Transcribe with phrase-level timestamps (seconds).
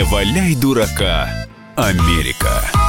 [0.00, 1.28] Не валяй дурака,
[1.76, 2.79] Америка.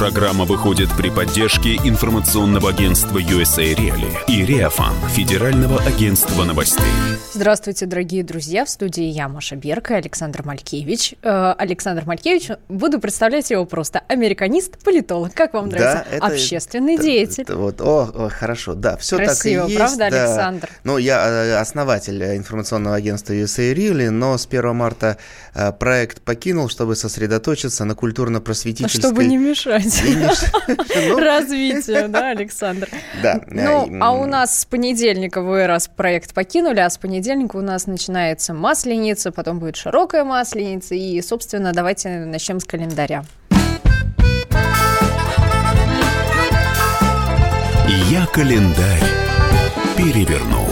[0.00, 6.86] Программа выходит при поддержке информационного агентства USA Reali и Реафан, Федерального агентства новостей.
[7.34, 8.64] Здравствуйте, дорогие друзья.
[8.64, 11.16] В студии я, Маша Берка и Александр Малькевич.
[11.22, 14.00] Э, Александр Малькевич, буду представлять его просто.
[14.08, 15.34] Американист, политолог.
[15.34, 16.06] Как вам нравится?
[16.10, 17.42] Да, это, Общественный это, деятель.
[17.42, 19.76] это вот, о, о, хорошо, да, все Красиво, так и есть.
[19.76, 20.24] правда, да.
[20.24, 20.68] Александр?
[20.82, 25.18] Ну, я э, основатель информационного агентства USA Reali, но с 1 марта
[25.54, 29.00] э, проект покинул, чтобы сосредоточиться на культурно-просветительской...
[29.00, 29.89] Чтобы не мешать
[31.08, 32.88] Ну, развитию, да, Александр?
[33.22, 33.40] Да.
[33.48, 37.86] Ну, а у нас с понедельника вы раз проект покинули, а с понедельника у нас
[37.86, 43.24] начинается масленица, потом будет широкая масленица, и, собственно, давайте начнем с календаря.
[48.10, 49.02] Я календарь
[49.96, 50.69] переверну.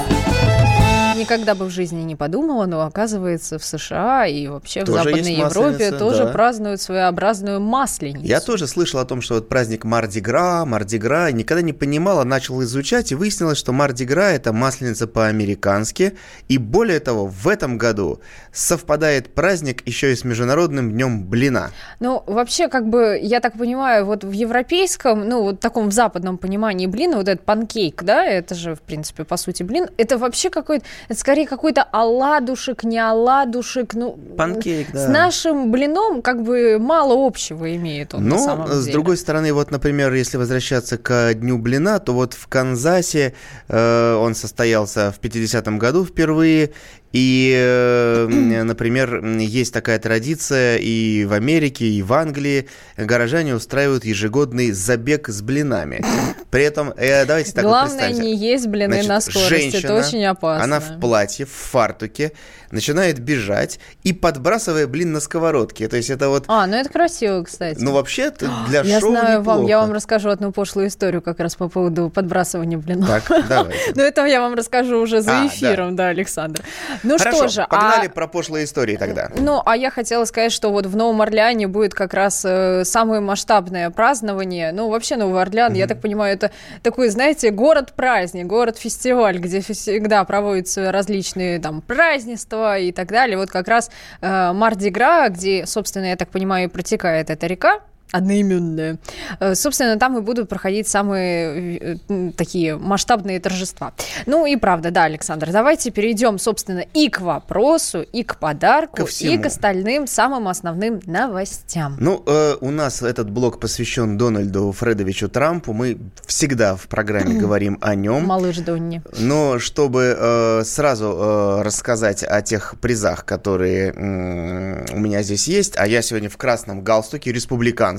[1.29, 5.34] Никогда бы в жизни не подумала, но оказывается в США и вообще в Тоже Западной
[5.34, 6.33] есть Европе тоже да.
[6.33, 8.25] празднуют своеобразную масленицу.
[8.25, 13.12] Я тоже слышал о том, что вот праздник Мардигра, Мардигра, никогда не понимала, начал изучать,
[13.12, 16.15] и выяснилось, что Мардигра– это масленица по-американски,
[16.49, 18.21] и более того, в этом году
[18.53, 21.73] совпадает праздник еще и с Международным днем блина.
[22.01, 26.39] Ну, вообще, как бы, я так понимаю, вот в европейском, ну, вот таком в западном
[26.39, 30.49] понимании блина, вот этот панкейк, да, это же, в принципе, по сути, блин, это вообще
[30.49, 30.87] какой-то,
[31.19, 34.19] это скорее какой-то оладушек, не оладушек, ну...
[34.36, 35.06] Панкейк, да.
[35.06, 38.92] С нашим блином, как бы, мало общего имеет он на Но, самом с деле.
[38.92, 43.34] другой стороны, вот, например, если возвращаться к Дню блина, то вот в Канзасе
[43.69, 46.70] э, он состоялся в 50-м году впервые,
[47.12, 48.27] и, э,
[48.64, 52.69] например, есть такая традиция и в Америке, и в Англии.
[52.97, 56.05] Горожане устраивают ежегодный забег с блинами.
[56.50, 58.23] При этом, э, давайте так вот Главное представьте.
[58.23, 60.65] не есть блины Значит, на скорости, это женщина, очень опасно.
[60.65, 62.33] Она в платье, в фартуке,
[62.71, 65.89] начинает бежать и подбрасывая блин на сковородке.
[65.89, 67.79] То есть это вот, А, ну это красиво, кстати.
[67.81, 69.81] ну вообще это для я шоу знаю вам, я неплохо.
[69.87, 73.09] вам расскажу одну пошлую историю как раз по поводу подбрасывания блинов.
[73.09, 73.93] Так, давайте.
[73.95, 76.62] Но это я вам расскажу уже за А, эфиром, да, Александр.
[77.03, 78.11] Ну что же, погнали а...
[78.11, 79.31] про пошлые истории тогда.
[79.37, 83.21] Ну, а я хотела сказать, что вот в Новом Орлеане будет как раз э, самое
[83.21, 84.73] масштабное празднование.
[84.73, 86.50] Ну, вообще Новый Орлеан, я так понимаю, это
[86.83, 93.36] такой, знаете, город-праздник, город-фестиваль, где всегда проводятся различные там празднества и так далее.
[93.36, 97.80] Вот как раз э, Мардигра, где, собственно, я так понимаю, протекает эта река,
[98.12, 98.98] одноименная.
[99.41, 103.92] Э, Собственно, там и будут проходить самые э, такие масштабные торжества.
[104.26, 109.08] Ну и правда, да, Александр, давайте перейдем, собственно, и к вопросу, и к подарку, Ко
[109.20, 111.96] и к остальным самым основным новостям.
[111.98, 115.72] Ну, э, у нас этот блок посвящен Дональду Фредовичу Трампу.
[115.72, 118.25] Мы всегда в программе говорим о нем.
[118.26, 119.02] Малыш Донни.
[119.19, 125.76] Но чтобы э, сразу э, рассказать о тех призах, которые м, у меня здесь есть,
[125.76, 127.32] а я сегодня в красном галстуке,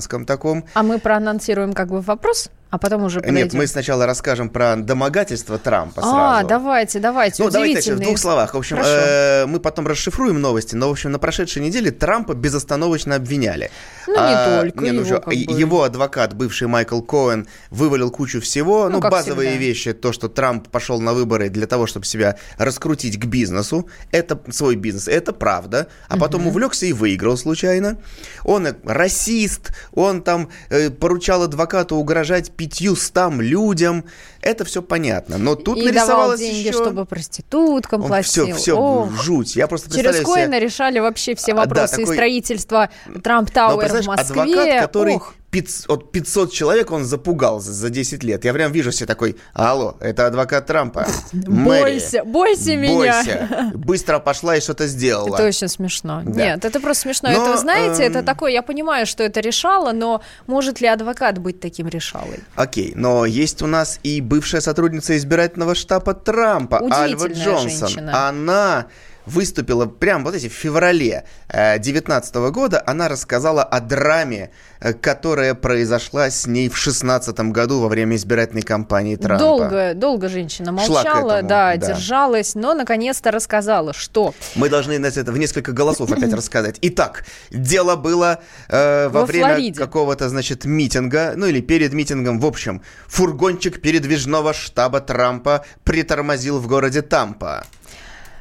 [0.00, 0.64] республиканском таком.
[0.74, 3.44] А мы проанонсируем как бы вопрос, а потом уже подойдем.
[3.44, 6.16] Нет, мы сначала расскажем про домогательство Трампа сразу.
[6.16, 8.54] А, давайте, давайте, Ну, давайте в двух словах.
[8.54, 13.16] В общем, э, мы потом расшифруем новости, но, в общем, на прошедшей неделе Трампа безостановочно
[13.16, 13.70] обвиняли.
[14.06, 18.88] Ну, не только не, ну, его, как его адвокат, бывший Майкл Коэн, вывалил кучу всего.
[18.88, 19.64] Ну, Ну, базовые всегда.
[19.64, 23.88] вещи, то, что Трамп пошел на выборы для того, чтобы себя раскрутить к бизнесу.
[24.12, 25.88] Это свой бизнес, это правда.
[26.08, 27.98] А потом увлекся и выиграл случайно.
[28.44, 34.04] Он э, расист, он там э, поручал адвокату угрожать пятьюстам людям.
[34.42, 35.38] Это все понятно.
[35.38, 36.72] Но тут и давал нарисовалось деньги, еще...
[36.72, 38.46] чтобы проституткам платил.
[38.46, 39.22] Все, все, Ох.
[39.22, 39.56] жуть.
[39.56, 42.90] Я просто Через представляю себе- решали вообще все А, да, вопросы и такой- строительства
[43.22, 44.42] Трамп Но, Тауэр в Москве.
[44.42, 45.34] адвокат, который Ох.
[45.50, 48.44] 500, от 500 человек он запугал за, за 10 лет.
[48.44, 51.06] Я прям вижу себе такой, алло, это адвокат Трампа.
[51.32, 53.22] Мэри, Бойся, бойся меня.
[53.24, 53.72] Бойся.
[53.74, 55.34] Быстро пошла и что-то сделала.
[55.34, 56.22] Это очень смешно.
[56.24, 56.30] Да.
[56.30, 57.30] Нет, это просто смешно.
[57.30, 60.86] Но, это, вы знаете, это эм, такое, я понимаю, что это решало, но может ли
[60.86, 62.40] адвокат быть таким решалой?
[62.54, 67.88] Окей, но есть у нас и бывшая сотрудница избирательного штаба Трампа, Альва Джонсон.
[67.88, 68.28] женщина.
[68.28, 68.86] Она
[69.30, 74.50] выступила прям вот эти в феврале 2019 года, она рассказала о драме,
[74.80, 79.44] э, которая произошла с ней в 2016 году во время избирательной кампании Трампа.
[79.44, 81.76] Долго, долго женщина молчала, этому, да, да.
[81.76, 86.78] держалась, но наконец-то рассказала, что Мы должны на это в несколько голосов опять рассказать.
[86.82, 89.78] Итак, дело было э, во, Во время Флориде.
[89.78, 92.40] какого-то, значит, митинга, ну или перед митингом.
[92.40, 97.64] В общем, фургончик передвижного штаба Трампа притормозил в городе Тампа.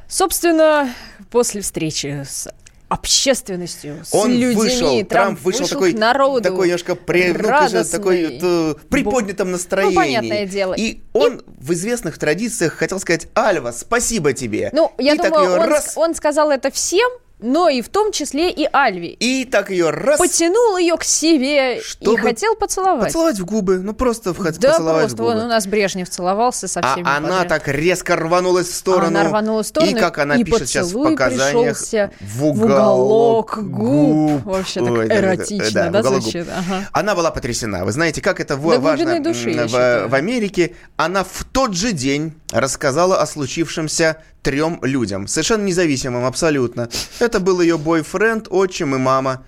[0.09, 0.93] Собственно,
[1.29, 2.47] после встречи с
[2.89, 7.97] общественностью, с Он людьми, вышел, Трамп вышел, такой, к народу, такой немножко при, ну, радостный.
[7.99, 9.93] такой э, приподнятом настроении.
[9.93, 10.73] Ну, понятное дело.
[10.73, 14.71] И он в известных традициях хотел сказать, Альва, спасибо тебе.
[14.73, 17.89] Ну, я И так думаю, её он, раз- он сказал это всем, но и в
[17.89, 19.07] том числе и Альви.
[19.19, 20.19] И так ее раз...
[20.19, 23.05] Потянул ее к себе Чтобы и хотел поцеловать.
[23.07, 23.79] Поцеловать в губы.
[23.79, 25.33] Ну, просто в- Да, поцеловать просто в губы.
[25.35, 27.47] вон у нас Брежнев целовался со А всеми она подряд.
[27.47, 29.07] так резко рванулась в сторону.
[29.07, 33.59] Она рванула в сторону, И как она и пишет сейчас в показаниях, пришелся в уголок
[33.63, 34.45] губ.
[34.45, 36.45] Вообще так Ой, да, да, эротично, да, в да, уголок звучит?
[36.45, 36.53] губ.
[36.57, 36.87] Ага.
[36.91, 37.85] Она была потрясена.
[37.85, 40.75] Вы знаете, как это во- важно души, в, в Америке.
[40.97, 45.27] Она в тот же день рассказала о случившемся трем людям.
[45.27, 46.89] Совершенно независимым, абсолютно.
[47.29, 49.45] Это был ее бойфренд, отчим и мама.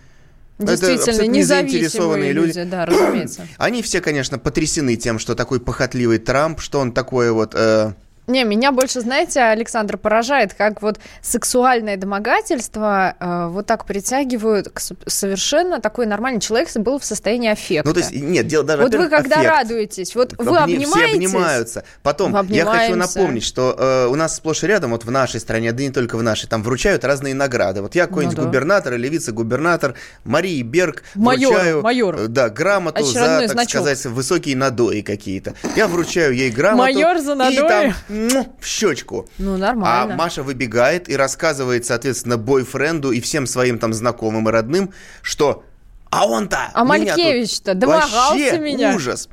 [0.59, 2.69] Это Действительно, независимые незаинтересованные люди, люди.
[2.69, 3.47] да, разумеется.
[3.57, 7.55] Они все, конечно, потрясены тем, что такой похотливый Трамп, что он такое вот...
[7.55, 7.93] э,
[8.31, 14.79] Не, меня больше, знаете, Александр поражает, как вот сексуальное домогательство э, вот так притягивают к
[15.07, 17.87] совершенно такой нормальный человек был в состоянии аффекта.
[17.87, 19.49] ну, то есть, нет, дело даже, вот вы когда аффект.
[19.51, 21.83] радуетесь, вот вы Обни- обнимаетесь, Все обнимаются.
[22.03, 25.39] Потом, Вы я хочу напомнить, что э, у нас сплошь и рядом, вот в нашей
[25.39, 27.81] стране, да не только в нашей, там вручают разные награды.
[27.81, 28.47] Вот я какой-нибудь Ну да.
[28.47, 32.17] губернатор или вице-губернатор Марии Берг Майору, вручаю майору.
[32.19, 33.69] э, Да, грамоту за, так значок.
[33.69, 35.53] сказать, высокие надои какие-то.
[35.75, 36.83] Я вручаю ей грамоту.
[36.83, 37.67] Майор за И надои?
[37.67, 38.20] там му,
[38.59, 39.27] в щечку.
[39.37, 40.15] Ну, А нормально.
[40.15, 45.63] Маша выбегает и рассказывает, соответственно, бойфренду и всем своим там знакомым и родным, что
[46.09, 48.93] а он-то А Малькевич-то домогался вообще меня.
[48.95, 49.29] ужас.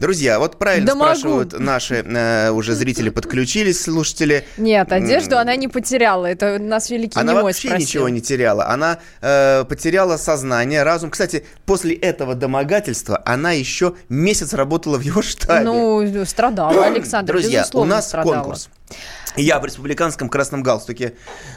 [0.00, 1.14] Друзья, вот правильно Да могу.
[1.14, 4.46] спрашивают наши э, уже зрители подключились, слушатели.
[4.56, 6.24] Нет, одежду она не потеряла.
[6.24, 7.86] Это нас великий Она вообще спросил.
[7.86, 8.68] ничего не теряла.
[8.68, 11.10] Она э, потеряла сознание, разум.
[11.10, 15.64] Кстати, после этого домогательства она еще месяц работала в его штабе.
[15.66, 18.34] Ну, страдала, Александр, Друзья, у нас страдала.
[18.36, 18.70] конкурс.
[19.36, 21.12] Я в республиканском красном галстуке.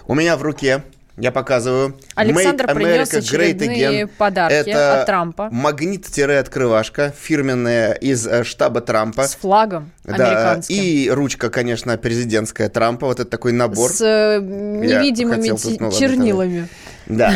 [0.06, 0.84] У меня в руке,
[1.18, 5.50] я показываю, Александр Made принес America очередные подарки Это от Трампа.
[5.51, 9.27] магнит-открывашка фирменная из э, штаба Трампа.
[9.27, 10.75] С флагом Да, американским.
[10.75, 13.07] и ручка, конечно, президентская Трампа.
[13.07, 13.92] Вот это такой набор.
[13.92, 16.68] С э, невидимыми тут, ну чернилами.
[17.06, 17.31] Да.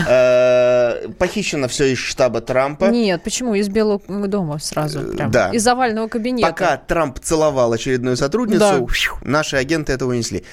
[1.04, 2.86] э, Похищено все из штаба Трампа.
[2.86, 3.54] Нет, почему?
[3.54, 5.02] Из Белого дома сразу.
[5.02, 5.30] Прям.
[5.32, 5.50] Да.
[5.52, 6.48] Из овального кабинета.
[6.50, 8.86] Пока Трамп целовал очередную сотрудницу, Да.
[9.22, 10.44] наши агенты этого унесли.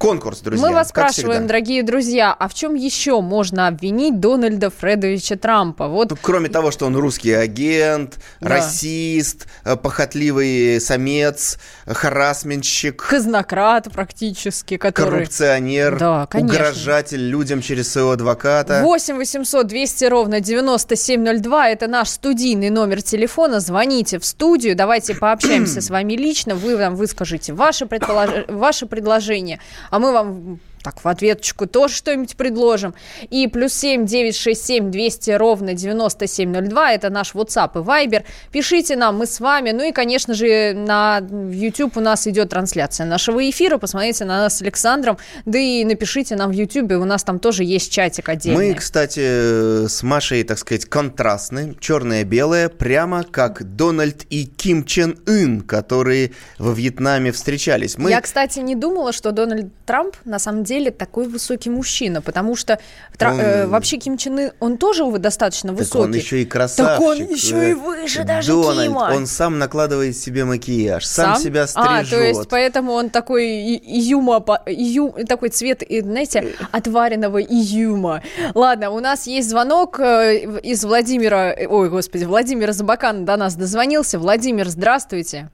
[0.00, 0.66] Конкурс, друзья.
[0.66, 1.48] Мы вас спрашиваем, всегда.
[1.48, 5.88] дорогие друзья, а в чем еще можно обвинить Дональда Фредовича Трампа?
[5.88, 8.48] Вот Ну, кроме того, что он русский агент, Да.
[8.48, 15.10] расист, э, похотливый самец, харасменщик, казнократ практически, который...
[15.10, 16.54] коррупционер, Да, конечно.
[16.58, 18.80] угрожатель людям через своего адвоката.
[18.82, 21.68] 8 800 200 ровно 9702.
[21.68, 23.60] Это наш студийный номер телефона.
[23.60, 24.74] Звоните в студию.
[24.74, 26.54] Давайте пообщаемся с вами лично.
[26.54, 28.30] Вы нам выскажите ваши, предполож...
[28.48, 29.60] ваши предложения.
[29.90, 32.94] А мы вам так, в ответочку тоже что-нибудь предложим.
[33.28, 36.92] И плюс 7 967 200 ровно 9702.
[36.92, 38.24] Это наш WhatsApp и Viber.
[38.50, 39.70] Пишите нам, мы с вами.
[39.72, 43.78] Ну и, конечно же, на YouTube у нас идет трансляция нашего эфира.
[43.78, 45.18] Посмотрите на нас с Александром.
[45.44, 46.92] Да и напишите нам в YouTube.
[46.92, 48.70] У нас там тоже есть чатик отдельный.
[48.70, 55.60] Мы, кстати, с Машей, так сказать, контрастны, черное-белое, прямо как Дональд и Ким Чен Ын,
[55.60, 57.98] которые во Вьетнаме встречались.
[57.98, 58.10] Мы...
[58.10, 62.78] Я, кстати, не думала, что Дональд Трамп на самом деле такой высокий мужчина, потому что
[63.20, 66.04] Он- э, вообще Ким Чен Ын, он тоже достаточно Так высокий.
[66.04, 66.86] он еще и красавчик.
[66.98, 69.10] Так он еще и выше даже Дональд, Кима.
[69.14, 72.10] он сам накладывает себе макияж, сам, себя А, стрижет.
[72.10, 78.22] то есть поэтому он такой и- изюма, по- изю- такой цвет, знаете, отваренного изюма.
[78.54, 84.18] Ладно, у нас есть звонок э, из Владимира, ой, господи, Владимир Забакан до нас дозвонился.
[84.18, 85.50] Владимир, здравствуйте.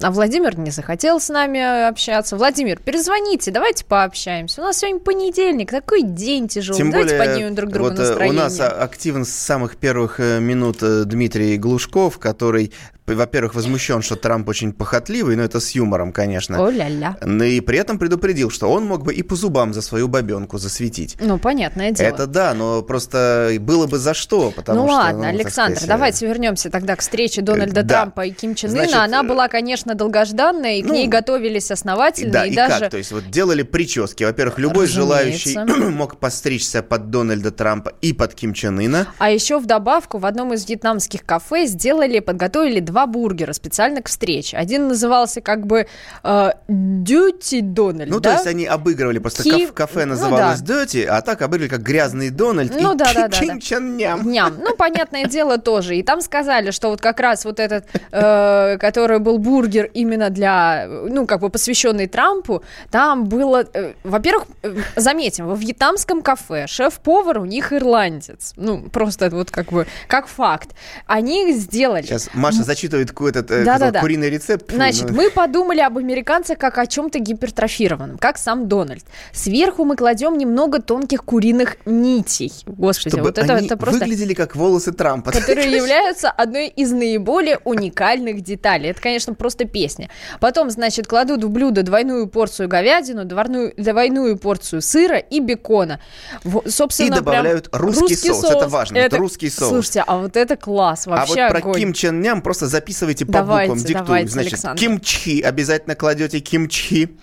[0.00, 2.36] А Владимир не захотел с нами э, общаться.
[2.36, 4.60] Владимир, перезвоните, давайте пообщаемся.
[4.60, 6.78] У нас сегодня понедельник, такой день тяжелый.
[6.78, 8.40] Тем давайте более, поднимем друг другу вот, э, настроение.
[8.40, 12.72] у нас а, активен с самых первых э, минут Дмитрий Глушков, который,
[13.06, 16.64] во-первых, возмущен, что Трамп очень похотливый, но это с юмором, конечно.
[16.64, 17.16] О-ля-ля.
[17.24, 20.58] Но и при этом предупредил, что он мог бы и по зубам за свою бабенку
[20.58, 21.16] засветить.
[21.20, 22.06] Ну, понятное дело.
[22.06, 24.96] Это да, но просто было бы за что, потому ну что...
[24.96, 27.94] ладно, так Александр, сказать, давайте вернемся тогда к встрече Дональда да.
[27.94, 29.02] Трампа и Ким Чен Ына.
[29.02, 32.32] Она была, конечно, долгожданная, и к ну, ней готовились основательно.
[32.32, 32.80] Да, и, и даже...
[32.80, 32.90] как?
[32.90, 34.24] То есть вот делали прически.
[34.24, 35.00] Во-первых, любой Разумеется.
[35.00, 35.58] желающий
[35.90, 39.06] мог постричься под Дональда Трампа и под Ким Чен Ына.
[39.18, 44.08] А еще в добавку в одном из вьетнамских кафе сделали, подготовили два бургера специально к
[44.08, 44.56] встрече.
[44.56, 45.86] Один назывался как бы
[46.22, 48.30] э, Duty Дональд, Ну, да?
[48.30, 50.82] то есть они обыгрывали, просто Ки- каф- кафе ну называлось да.
[50.84, 53.60] Dirty, а так обыгрывали как грязный Дональд Ну и да, да, да, Ким да.
[53.60, 54.30] Чен Ням.
[54.30, 54.54] Ням.
[54.60, 55.96] Ну, понятное дело, тоже.
[55.96, 60.86] И там сказали, что вот как раз вот этот, э, который был бургер именно для,
[60.88, 67.38] ну, как бы посвященный Трампу, там было, э, во-первых, э, заметим, во вьетнамском кафе шеф-повар
[67.38, 68.52] у них ирландец.
[68.56, 70.70] Ну, просто это вот как бы, как факт.
[71.06, 72.02] Они сделали...
[72.02, 73.78] Сейчас Маша зачитывает какой-то э, Да-да-да.
[73.78, 74.72] какой-то куриный рецепт.
[74.72, 79.04] Значит, Ну, мы подумали об американцах как о чем-то гипертрофированном, как сам Дональд.
[79.32, 82.52] Сверху мы кладем немного тонких куриных нитей.
[82.66, 84.00] Господи, чтобы вот это, они это просто...
[84.00, 85.32] выглядели как волосы Трампа.
[85.32, 88.90] которые являются одной из наиболее уникальных деталей.
[88.90, 90.10] Это, конечно, просто песня.
[90.40, 96.00] Потом, значит, кладут в блюдо двойную порцию говядину, двойную, двойную порцию сыра и бекона.
[96.42, 98.44] В- собственно, И добавляют прям русский соус.
[98.44, 99.68] Это важно, это русский соус.
[99.70, 101.74] Слушайте, а вот это класс, А вот вообще про огонь.
[101.74, 104.06] Ким Чен Ням просто записывайте по Давайте, буквам, диктую.
[104.06, 104.80] давайте, Значит, Александр.
[104.80, 107.16] кимчи обязательно кладете кимчи.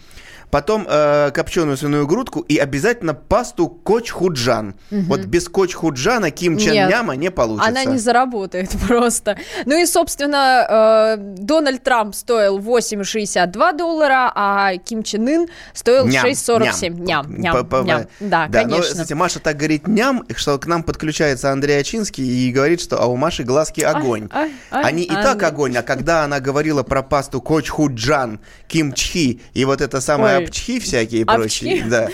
[0.55, 4.75] Потом э, копченую свиную грудку и обязательно пасту коч-худжан.
[4.89, 7.69] Вот без коч-худжана Ким Чен Нет, Няма не получится.
[7.69, 9.37] Она не заработает просто.
[9.65, 16.25] Ну и, собственно, э, Дональд Трамп стоил 8,62 доллара, а Ким Чен Ын стоил Ням,
[16.25, 17.01] 6,47.
[17.01, 18.05] Ням, По- ням, по- ням.
[18.21, 18.91] Да, Да, но, конечно.
[18.93, 23.07] кстати, Маша так говорит ням, что к нам подключается Андрей Ачинский и говорит, что а
[23.07, 24.29] у Маши глазки огонь.
[24.31, 29.41] ай, ай, Они и так огонь, а когда она говорила про пасту коч худжан, кимчхи
[29.53, 32.09] и вот это самое Апчхи всякие и прочие, да,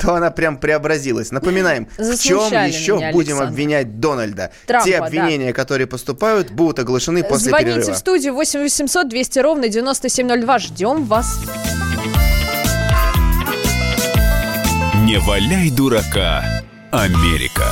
[0.00, 1.30] то она прям преобразилась.
[1.30, 4.52] Напоминаем, в чем еще будем обвинять Дональда?
[4.84, 7.92] Те обвинения, которые поступают, будут оглашены после Звоните перерыва.
[7.92, 10.58] в студию 8 800 200 ровно 9702.
[10.58, 11.38] Ждем вас.
[15.04, 16.44] Не валяй дурака,
[16.90, 17.64] Америка.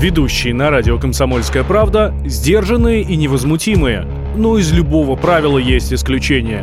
[0.00, 4.06] Ведущие на радио «Комсомольская правда» сдержанные и невозмутимые.
[4.36, 6.62] Но из любого правила есть исключение.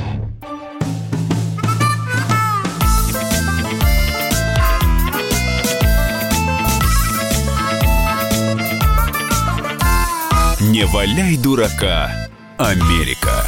[10.71, 13.40] Не валяй дурака, Америка.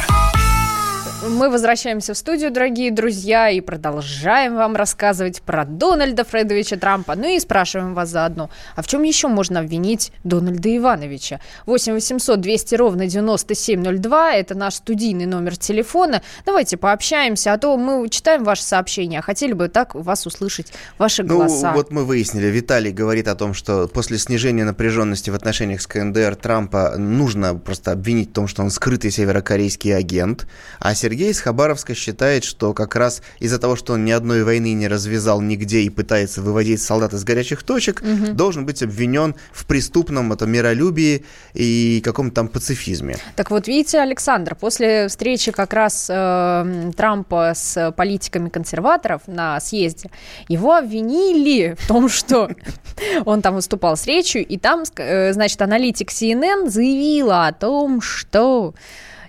[1.34, 7.16] Мы возвращаемся в студию, дорогие друзья, и продолжаем вам рассказывать про Дональда Фредовича Трампа.
[7.16, 11.40] Ну и спрашиваем вас заодно, а в чем еще можно обвинить Дональда Ивановича?
[11.66, 16.22] 8 800 200 ровно 9702, это наш студийный номер телефона.
[16.46, 21.24] Давайте пообщаемся, а то мы читаем ваши сообщения, а хотели бы так вас услышать, ваши
[21.24, 21.72] Ну, голоса.
[21.72, 26.36] вот мы выяснили, Виталий говорит о том, что после снижения напряженности в отношениях с КНДР
[26.36, 30.46] Трампа нужно просто обвинить в том, что он скрытый северокорейский агент,
[30.78, 34.72] а Сергей из Хабаровска считает, что как раз из-за того, что он ни одной войны
[34.72, 38.02] не развязал нигде и пытается выводить солдат из горячих точек,
[38.32, 43.16] должен быть обвинен в преступном это, миролюбии и каком-то там пацифизме.
[43.36, 50.10] Так вот, видите, Александр, после встречи как раз э, Трампа с политиками консерваторов на съезде,
[50.48, 52.50] его обвинили в том, что
[53.24, 58.74] он там выступал с речью, и там, э, значит, аналитик CNN заявила о том, что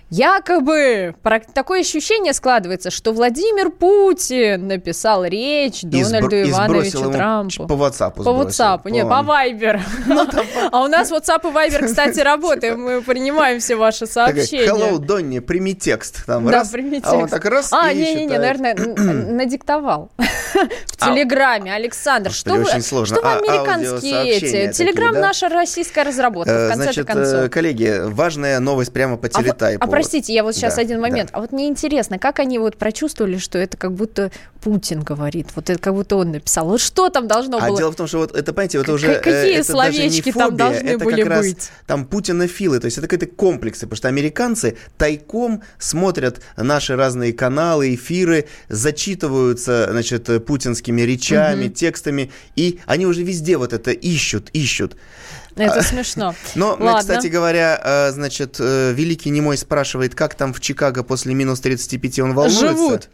[0.08, 7.66] Якобы про- такое ощущение складывается, что Владимир Путин написал речь Дональду и сбросил Ивановичу Трампу.
[7.66, 8.20] По WhatsApp По.
[8.22, 9.26] WhatsApp, нет, по Он.
[9.26, 9.80] Viber.
[10.72, 12.80] А у нас WhatsApp и Viber, кстати, работаем.
[12.82, 14.66] Мы принимаем все ваши сообщения.
[14.68, 16.24] Hello, Донни, прими текст.
[16.24, 17.34] Там, Да, раз, прими А он текст.
[17.34, 18.74] так раз А, не-не-не, наверное,
[19.32, 20.10] надиктовал.
[20.86, 21.74] В Телеграме.
[21.74, 24.72] Александр, что вы А, американские эти?
[24.72, 27.34] Телеграм наша российская разработка, Э, в конце Значит, концов.
[27.44, 29.84] э, коллеги, важная новость прямо по А, телетайпу.
[29.96, 31.30] А простите, я вот сейчас Да, один момент.
[31.32, 31.38] да.
[31.38, 35.70] А вот мне интересно, как они вот прочувствовали, что это как будто Путин говорит, вот
[35.70, 36.66] это как будто он написал.
[36.66, 37.78] Вот что там должно А было?
[37.78, 39.06] дело в том, что вот это, понимаете, это К- уже...
[39.12, 41.70] э, какие это даже не словечки там фобия, должны это были как раз быть?
[41.86, 47.94] Там путинофилы, то есть это какие-то комплексы, потому что американцы тайком смотрят наши разные каналы,
[47.94, 54.96] эфиры, зачитываются, значит, э, путинскими речами, текстами, и они уже везде вот это ищут, ищут.
[55.56, 56.34] Это смешно.
[56.54, 56.98] Но, Ладно.
[56.98, 62.18] кстати говоря, э, значит, э, Великий Немой спрашивает, как там в Чикаго после минус 35
[62.20, 62.68] он волнуется.
[62.68, 63.08] Живут.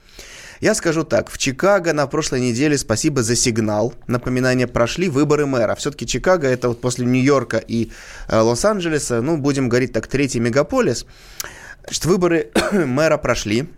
[0.61, 5.75] Я скажу так, в Чикаго на прошлой неделе, спасибо за сигнал, напоминание, прошли выборы мэра.
[5.75, 7.91] Все-таки Чикаго это вот после Нью-Йорка и
[8.29, 11.05] э, Лос-Анджелеса, ну, будем говорить так, третий мегаполис.
[11.85, 13.69] Значит, выборы мэра прошли.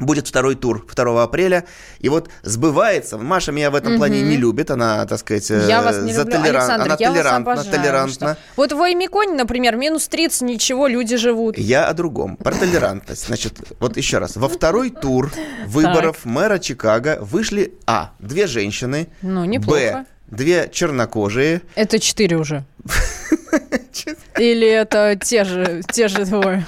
[0.00, 1.64] Будет второй тур 2 апреля.
[1.98, 3.18] И вот сбывается.
[3.18, 4.70] Маша меня в этом плане не любит.
[4.70, 6.34] Она, так сказать, э, Я вас не за люблю.
[6.36, 7.76] толерант- Александр, она я вас толерантна, обожаю.
[7.76, 8.34] толерантна.
[8.34, 11.58] Что- Вот в Аймиконе, например, минус 30, ничего, люди живут.
[11.58, 13.26] Я о другом, про толерантность.
[13.26, 14.36] Значит, вот еще раз.
[14.36, 15.32] Во второй тур
[15.66, 20.06] выборов мэра Чикаго вышли, а, две женщины, Ну, неплохо.
[20.30, 22.64] б, две чернокожие, Это 4 уже.
[24.38, 26.64] Или это те же, те же двое?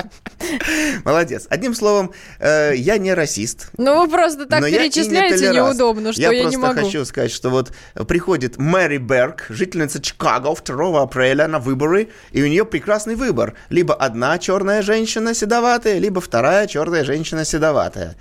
[1.04, 1.46] Молодец.
[1.50, 3.70] Одним словом, э, я не расист.
[3.76, 5.78] Ну, вы просто так я не перечисляете толераст.
[5.78, 6.80] неудобно, что я, я, не просто могу.
[6.86, 7.72] хочу сказать, что вот
[8.08, 13.54] приходит Мэри Берг, жительница Чикаго 2 апреля на выборы, и у нее прекрасный выбор.
[13.68, 18.16] Либо одна черная женщина седоватая, либо вторая черная женщина седоватая.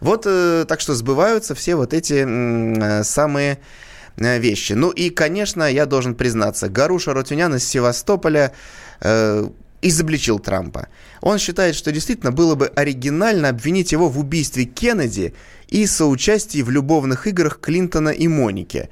[0.00, 3.58] Вот э, так что сбываются все вот эти э, самые
[4.16, 4.72] вещи.
[4.72, 8.52] Ну и, конечно, я должен признаться, Гаруша Ротюнян из Севастополя
[9.00, 9.48] э,
[9.82, 10.88] изобличил Трампа.
[11.20, 15.34] Он считает, что действительно было бы оригинально обвинить его в убийстве Кеннеди
[15.68, 18.88] и соучастии в любовных играх Клинтона и Моники.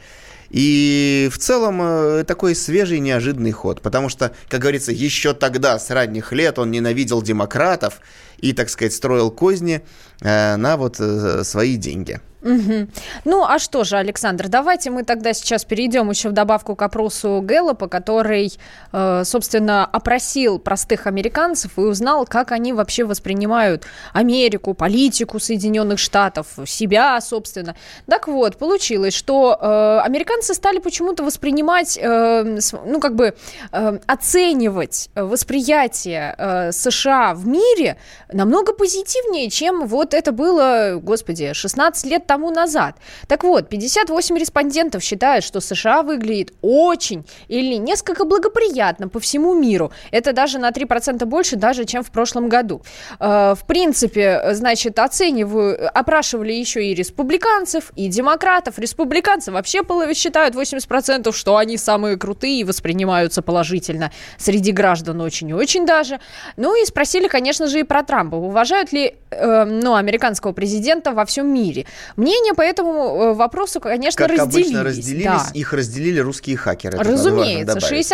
[0.50, 5.90] И в целом э, такой свежий неожиданный ход, потому что, как говорится, еще тогда, с
[5.90, 8.00] ранних лет, он ненавидел демократов
[8.38, 9.82] и, так сказать, строил козни
[10.20, 12.20] э, на вот э, свои деньги.
[12.44, 12.90] Мгм.
[13.24, 17.40] Ну, а что же, Александр, давайте мы тогда сейчас перейдем еще в добавку к опросу
[17.42, 18.52] Гэллопа, который,
[18.92, 26.48] э, собственно, опросил простых американцев и узнал, как они вообще воспринимают Америку, политику Соединенных Штатов,
[26.66, 27.76] себя, собственно.
[28.06, 33.34] Так вот, получилось, что э, американцы стали почему-то воспринимать, э, ну, как бы
[33.72, 37.96] э, оценивать восприятие США в мире
[38.30, 42.96] намного позитивнее, чем вот это было, господи, 16 лет тому назад.
[43.28, 49.92] Так вот, 58 респондентов считают, что США выглядит очень или несколько благоприятно по всему миру.
[50.10, 52.82] Это даже на 3% больше, даже чем в прошлом году.
[53.20, 58.78] Э, В принципе, значит, оцениваю, опрашивали еще и республиканцев, и демократов.
[58.78, 59.82] Республиканцы вообще
[60.14, 66.18] считают 80%, что они самые крутые и воспринимаются положительно среди граждан очень и очень даже.
[66.56, 68.36] Ну и спросили, конечно же, и про Трампа.
[68.36, 71.84] Уважают ли э, ну, американского президента во всем мире?
[72.24, 74.66] Мнения по этому э, вопросу, конечно, Как разделились.
[74.68, 75.50] обычно разделились, Да.
[75.52, 76.96] их разделили русские хакеры.
[76.98, 78.06] Разумеется, важно добавить.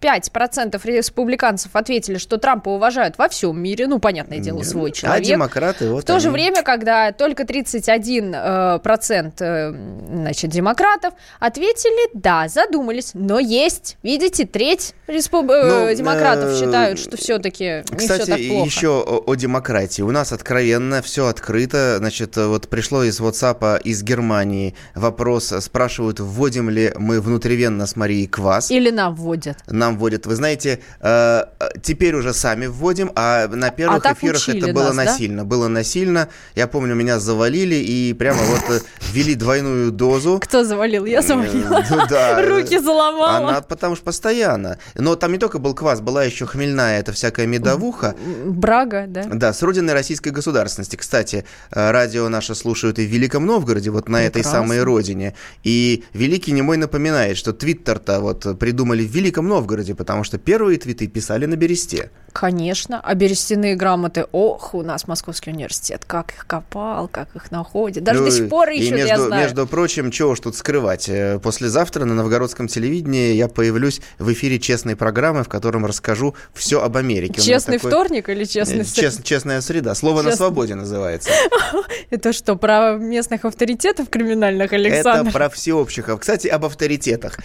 [0.00, 3.86] 65% республиканцев ответили, что Трампа уважают во всем мире.
[3.86, 5.26] Ну, понятное дело, свой А человек.
[5.26, 6.34] демократы вот В то же они.
[6.34, 9.70] время, когда только 31 э, процент э,
[10.12, 17.16] значит, демократов ответили «да», задумались, но есть, видите, треть респуб- Ну, демократов э, считают, что
[17.16, 18.66] все-таки не все Кстати, так плохо.
[18.66, 20.02] еще о, о демократии.
[20.02, 21.96] У нас откровенно все открыто.
[21.98, 25.52] Значит, вот пришло из WhatsApp из Германии вопрос.
[25.60, 28.70] Спрашивают, вводим ли мы внутривенно с Марией квас.
[28.70, 29.58] Или нам вводят.
[29.66, 30.26] Нам вводят.
[30.26, 31.44] Вы знаете, э,
[31.82, 35.04] теперь уже сами вводим, а на первых так эфирах это было нас, да?
[35.04, 35.44] насильно.
[35.44, 36.28] Было насильно.
[36.54, 38.80] Я помню, меня завалили и прямо вот э,
[39.12, 40.40] ввели двойную дозу.
[40.40, 41.04] Кто завалил?
[41.04, 41.78] Я завалила.
[41.78, 42.42] Э, ну да.
[42.46, 43.50] Руки заломала.
[43.50, 44.78] Она потому что постоянно.
[44.94, 48.14] Но там не только был квас, была еще хмельная, это всякая медовуха.
[48.46, 49.24] Брага, да?
[49.24, 50.96] Да, с родиной российской государственности.
[50.96, 54.60] Кстати, э, радио наше слушают и в Великом Новгороде, вот на этой Прекрасно.
[54.60, 55.34] самой родине.
[55.64, 61.08] И Великий Немой напоминает, что твиттер-то вот придумали в Великом Новгороде, потому что первые твиты
[61.08, 62.10] писали на бересте.
[62.34, 63.00] Конечно.
[63.02, 68.02] А берестяные грамоты, ох, у нас Московский университет, как их копал, как их находит.
[68.02, 69.42] Даже Ну, до сих пор ищут, между, я знаю.
[69.44, 71.08] между прочим, чего уж тут скрывать.
[71.08, 76.82] Э, Послезавтра на новгородском телевидении я появлюсь в эфире честной программы, в котором расскажу все
[76.82, 77.40] об Америке.
[77.40, 79.08] Честный такой- вторник или честный Э, среда?
[79.10, 79.94] чест- честная среда.
[79.94, 80.46] Слово на Честно.
[80.46, 81.30] свободе называется.
[82.10, 85.28] Это что, про местных авторитетов криминальных, Александр?
[85.28, 86.08] Это про всеобщих.
[86.18, 87.38] Кстати, об авторитетах.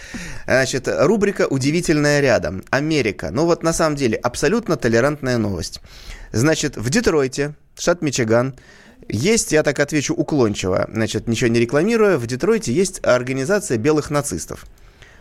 [0.46, 2.64] Значит, рубрика «Удивительная рядом».
[2.70, 3.28] Америка.
[3.30, 5.80] Ну вот на самом деле абсолютно толерантная новость.
[6.32, 8.54] Значит, в Детройте, штат Мичиган,
[9.08, 14.66] есть, я так отвечу уклончиво, значит, ничего не рекламируя, в Детройте есть организация белых нацистов.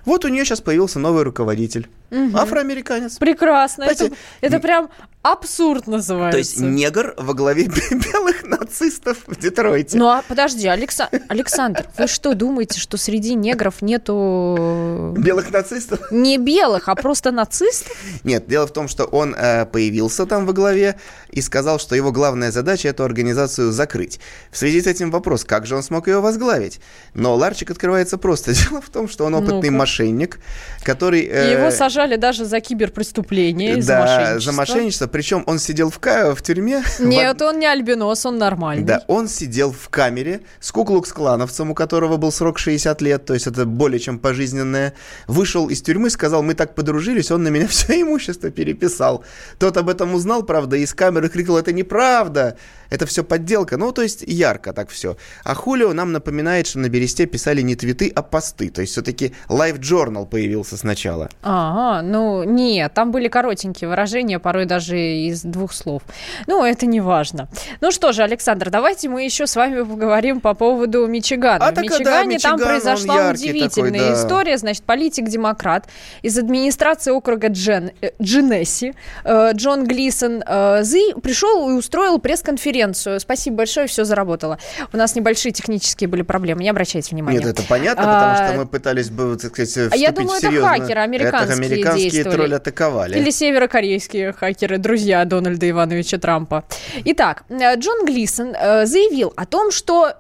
[0.06, 1.88] Вот у нее сейчас появился новый руководитель.
[2.12, 3.18] Афроамериканец.
[3.18, 3.84] Прекрасно.
[3.84, 4.90] Это, Знаете, это прям
[5.22, 6.32] абсурд называется.
[6.32, 9.98] То есть негр во главе белых нацистов в Детройте.
[9.98, 11.10] Ну а подожди, Алекса...
[11.28, 16.12] Александр, вы что думаете, что среди негров нету Белых нацистов?
[16.12, 17.96] не белых, а просто нацистов?
[18.24, 20.98] Нет, дело в том, что он э, появился там во главе
[21.32, 24.20] и сказал, что его главная задача эту организацию закрыть.
[24.52, 26.80] В связи с этим вопрос, как же он смог ее возглавить?
[27.14, 28.54] Но ларчик открывается просто.
[28.70, 29.72] Дело в том, что он опытный Ну-ка.
[29.72, 30.40] мошенник,
[30.84, 31.26] который...
[31.26, 34.52] Э, его сажали даже за киберпреступление, за да, мошенничество.
[34.52, 35.08] за мошенничество.
[35.08, 36.82] Причем он сидел в, ка- в тюрьме.
[36.82, 38.84] в Нет, он не альбинос, он нормальный.
[38.84, 43.48] Да, он сидел в камере с куклукс-клановцем, у которого был срок 60 лет, то есть
[43.48, 44.94] это более чем пожизненное.
[45.28, 49.24] Вышел из тюрьмы, сказал, мы так подружились, он на меня все имущество переписал.
[49.58, 52.58] Тот об этом узнал, правда, из камеры крикнул, это неправда,
[52.90, 53.78] это все подделка.
[53.78, 55.18] Ну, то есть ярко так все.
[55.44, 58.70] А Хулио нам напоминает, что на Бересте писали не твиты, а посты.
[58.70, 61.30] То есть все-таки Live Journal появился сначала.
[61.42, 66.02] А, А, ну нет, там были коротенькие выражения, порой даже из двух слов.
[66.48, 67.48] Ну, это не важно.
[67.82, 71.66] Ну что же, Александр, давайте мы еще с вами поговорим по поводу Мичигана.
[71.66, 74.14] А В так, да, Мичигане Мичиган, там произошла удивительная такой, да.
[74.14, 74.58] история.
[74.58, 75.88] Значит, политик-демократ
[76.22, 82.79] из администрации округа Джен, э, Дженесси э, Джон Глисон э, Зи пришел и устроил пресс-конференцию.
[83.20, 84.58] Спасибо большое, все заработало.
[84.94, 87.40] У нас небольшие технические были проблемы, не обращайте внимания.
[87.40, 90.38] Нет, это понятно, А, потому что мы пытались бы, так сказать, а вступить я думаю,
[90.38, 93.18] это хакеры, американские Это американские тролли атаковали.
[93.18, 96.64] Или северокорейские хакеры, друзья Дональда Ивановича Трампа.
[97.06, 100.14] Итак, э, Джон Глисон э, заявил о том, что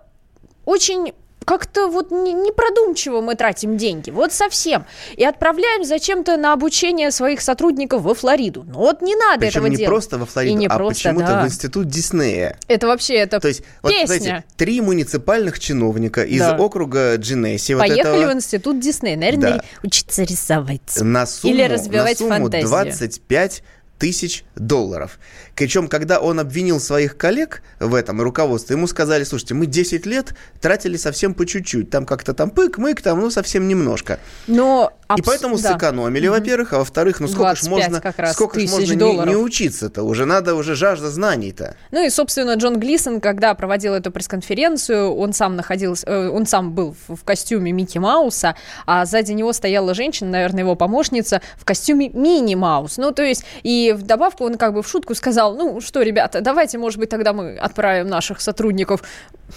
[0.65, 1.13] очень
[1.49, 4.85] как-то вот не- непродумчиво мы тратим деньги, вот совсем.
[5.17, 8.63] И отправляем зачем-то на обучение своих сотрудников во Флориду.
[8.67, 9.89] Ну вот не надо Причем этого не делать.
[9.89, 11.41] просто во Флориду, И не а просто, почему-то да.
[11.41, 12.55] в институт Диснея.
[12.67, 14.05] Это вообще, это То есть, вот, песня.
[14.19, 16.55] знаете, три муниципальных чиновника из Да.
[16.55, 19.63] округа Джинесси вот Поехали этого, в институт Дисней, наверное, Да.
[19.83, 20.81] учиться рисовать.
[21.01, 22.67] на сумму, Или развивать на сумму фантазию.
[22.69, 23.63] 25
[23.99, 25.19] тысяч долларов.
[25.55, 30.05] Причем, когда он обвинил своих коллег в этом и руководство, ему сказали, слушайте, мы 10
[30.05, 31.89] лет тратили совсем по чуть-чуть.
[31.89, 34.19] Там как-то там пык-мык, там, ну, совсем немножко.
[34.47, 35.73] Но И абс- поэтому да.
[35.73, 37.69] сэкономили, во-первых, а во-вторых, ну сколько ж 25
[38.17, 39.29] можно, сколько ж можно не- долларов.
[39.29, 40.03] не, учиться-то?
[40.03, 41.75] Уже надо, уже жажда знаний-то.
[41.91, 46.73] Ну и, собственно, Джон Глисон, когда проводил эту пресс-конференцию, он сам находился, э, он сам
[46.73, 51.65] был в, в костюме Микки Мауса, а сзади него стояла женщина, наверное, его помощница, в
[51.65, 52.97] костюме Мини Маус.
[52.97, 56.41] Ну, то есть, и в добавку он как бы в шутку сказал, ну что, ребята,
[56.41, 59.01] давайте, может быть, тогда мы отправим наших сотрудников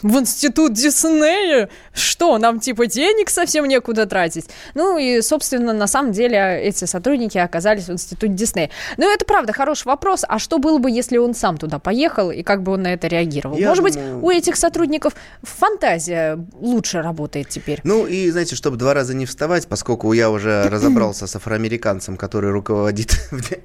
[0.00, 1.68] в институт Диснея.
[1.92, 4.48] Что, нам типа денег совсем некуда тратить?
[4.74, 8.70] Ну и, собственно, на самом деле эти сотрудники оказались в институте Диснея.
[8.96, 10.24] Ну, это правда хороший вопрос.
[10.26, 13.06] А что было бы, если он сам туда поехал и как бы он на это
[13.06, 13.56] реагировал?
[13.58, 17.80] Я Может думаю- быть, у этих сотрудников фантазия лучше работает теперь.
[17.84, 22.50] Ну и, знаете, чтобы два раза не вставать, поскольку я уже разобрался с афроамериканцем, который
[22.50, 23.60] руководит в Де-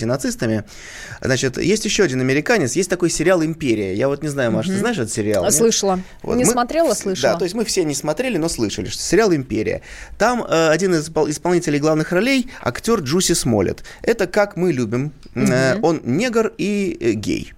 [0.00, 0.64] Детройте нацистами,
[1.20, 3.94] значит, есть еще один американец, есть такой сериал «Империя».
[3.94, 5.44] Я вот не знаю, Маша, ты знаешь этот сериал?
[5.44, 5.54] нет?
[5.54, 6.00] Слышала.
[6.22, 7.34] Вот не мы- смотрела, слышала.
[7.34, 9.82] Да, то есть мы все не смотрели, но слышали, что сериал «Империя».
[10.18, 13.84] Там э, один из испол- исполнителей главных ролей– актер Джуси Смолет.
[14.02, 15.12] Это как мы любим.
[15.34, 17.52] Э, он негр и э, гей.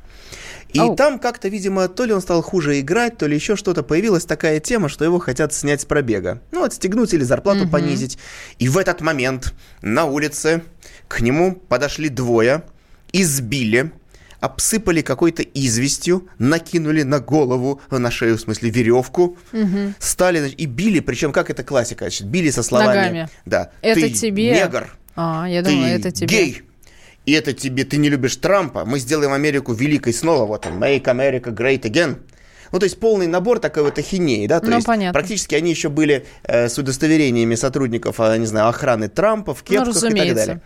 [0.73, 0.97] И Ау.
[0.97, 3.83] там как-то, видимо, то ли он стал хуже играть, то ли еще что-то.
[3.83, 6.41] Появилась такая тема, что его хотят снять с пробега.
[6.51, 8.19] Ну, отстегнуть или зарплату понизить.
[8.59, 9.53] И в этот момент
[9.83, 10.63] на улице
[11.13, 12.63] к нему подошли двое,
[13.13, 13.93] избили,
[14.41, 19.37] обсыпали какой-то известью, накинули на голову, на шею, в смысле, веревку,
[19.99, 22.97] стали значит, и били, причем как это классика, значит, били со словами.
[22.97, 23.29] Ногами.
[23.45, 23.71] Да.
[23.83, 24.53] Это ты тебе?
[24.55, 26.27] негр, А, я думала, это тебе.
[26.27, 26.63] гей.
[27.27, 31.05] И это тебе, ты не любишь Трампа, мы сделаем Америку великой снова, вот он, make
[31.05, 32.17] America great again.
[32.73, 35.13] Ну, то есть полный набор такой вот ахинеи, да, то Ну, есть понятно.
[35.13, 39.89] практически они еще были э, с удостоверениями сотрудников, а, не знаю, охраны Трампа в кепках
[39.95, 40.61] и так Ну, далее.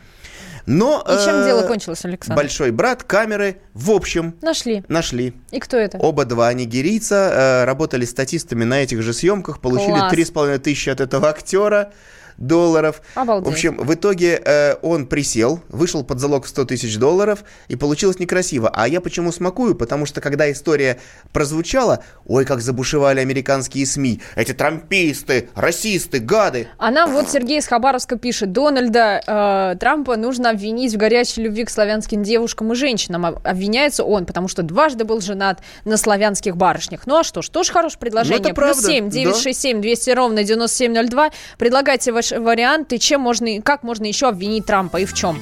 [0.66, 2.37] Но И чем э, дело кончилось, Александр?
[2.42, 4.85] большой брат, камеры, в общем, Нашли.
[4.88, 5.33] нашли.
[5.52, 5.98] И кто это?
[5.98, 10.12] Оба два нигерийца э, работали статистами на этих же съемках, получили Класс.
[10.12, 11.92] 3,5 тысячи от этого актера
[12.38, 13.01] долларов.
[13.14, 13.49] Обалдеть.
[13.49, 17.77] В общем, в итоге э, он присел, вышел под залог в 100 тысяч долларов, и
[17.77, 18.70] получилось некрасиво.
[18.72, 19.75] А я почему смакую?
[19.75, 20.99] Потому что, когда история
[21.33, 24.20] прозвучала, ой, как забушевали американские СМИ.
[24.37, 26.68] Эти трамписты, расисты, гады.
[26.79, 31.64] А нам вот Сергей из Хабаровска пишет, Дональда э, Трампа нужно обвинить в горячей любви
[31.64, 33.27] к славянским девушкам и женщинам.
[33.27, 37.07] Об- Обвиняется он, потому что дважды был женат на славянских барышнях.
[37.07, 38.38] Ну а что ж, тоже хорошее предложение.
[38.38, 39.11] Ну, это Плюс правда, 7 да.
[39.11, 41.31] 967 200 ровно 9702.
[41.59, 45.39] Предлагайте ваши варианты, чем можно, как можно еще обвинить Трампа и в чем.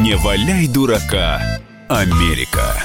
[0.00, 1.40] Не валяй дурака,
[1.88, 2.82] Америка.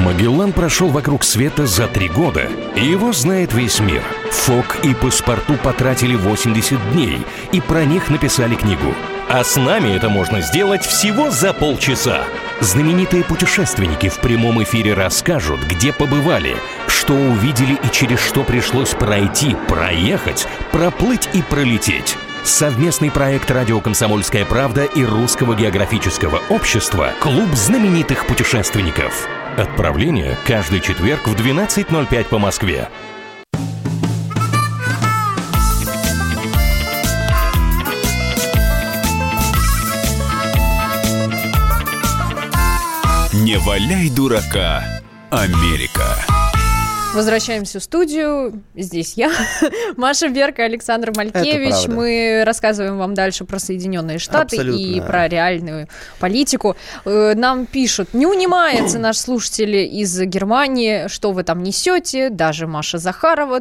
[0.00, 4.02] Магеллан прошел вокруг света за три года, и его знает весь мир.
[4.30, 7.18] Фок и паспорту потратили 80 дней,
[7.52, 8.94] и про них написали книгу.
[9.28, 12.24] А с нами это можно сделать всего за полчаса.
[12.60, 16.56] Знаменитые путешественники в прямом эфире расскажут, где побывали,
[17.00, 22.18] что увидели и через что пришлось пройти, проехать, проплыть и пролететь.
[22.44, 29.26] Совместный проект «Радио Комсомольская правда» и Русского географического общества «Клуб знаменитых путешественников».
[29.56, 32.88] Отправление каждый четверг в 12.05 по Москве.
[43.32, 44.84] Не валяй дурака,
[45.30, 46.39] Америка.
[47.12, 48.62] Возвращаемся в студию.
[48.76, 49.32] Здесь я,
[49.96, 51.88] Маша Берка, Александр Малькевич.
[51.88, 54.80] Мы рассказываем вам дальше про Соединенные Штаты Абсолютно.
[54.80, 55.88] и про реальную
[56.20, 56.76] политику.
[57.04, 62.30] Э, нам пишут, не унимается наш слушатель из Германии, что вы там несете.
[62.30, 63.60] Даже Маша Захарова,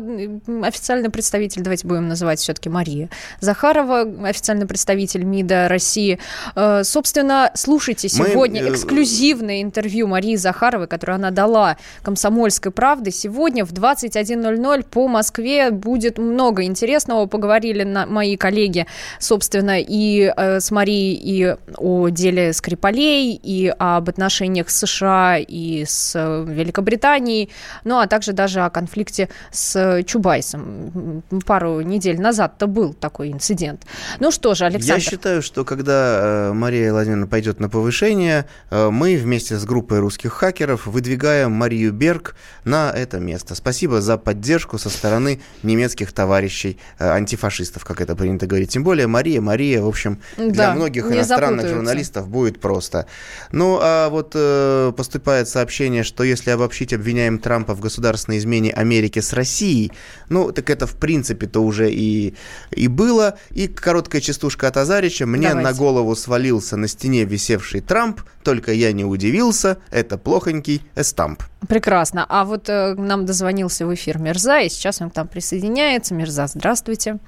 [0.64, 3.10] официальный представитель, давайте будем называть все-таки Мария
[3.40, 6.20] Захарова, официальный представитель МИДа России.
[6.56, 8.70] Э, собственно, слушайте сегодня Мы...
[8.70, 13.10] Э, эксклюзивное интервью Марии Захаровой, которое она дала «Комсомольской правды».
[13.10, 17.26] Сегодня сегодня в 21.00 по Москве будет много интересного.
[17.26, 18.86] Поговорили на, мои коллеги,
[19.18, 25.86] собственно, и э, с Марией, и о деле Скрипалей, и об отношениях с США и
[25.86, 27.50] с э, Великобританией,
[27.86, 31.24] ну а также даже о конфликте с Чубайсом.
[31.46, 33.86] Пару недель назад-то был такой инцидент.
[34.20, 34.96] Ну что же, Александр.
[34.96, 40.00] Я считаю, что когда э, Мария Владимировна пойдет на повышение, э, мы вместе с группой
[40.00, 43.56] русских хакеров выдвигаем Марию Берг на это место место.
[43.56, 48.72] Спасибо за поддержку со стороны немецких товарищей э, антифашистов, как это принято говорить.
[48.72, 53.06] Тем более Мария, Мария, в общем, для да, многих иностранных журналистов будет просто.
[53.52, 59.20] Ну, а вот э, поступает сообщение, что если обобщить обвиняем Трампа в государственной измене Америки
[59.20, 59.92] с Россией,
[60.30, 62.34] ну, так это в принципе-то уже и,
[62.72, 63.38] и было.
[63.52, 65.26] И короткая частушка от Азарича.
[65.26, 65.70] Мне Давайте.
[65.70, 71.44] на голову свалился на стене висевший Трамп, только я не удивился, это плохонький эстамп.
[71.68, 72.26] Прекрасно.
[72.28, 76.14] А вот э, нам дозвонился в эфир Мирза, и сейчас он к нам присоединяется.
[76.14, 77.20] Мирза, здравствуйте.